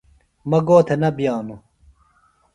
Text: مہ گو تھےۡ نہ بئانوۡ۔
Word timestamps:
مہ 0.49 0.59
گو 0.67 0.77
تھےۡ 0.87 0.99
نہ 1.01 1.09
بئانوۡ۔ 1.17 1.61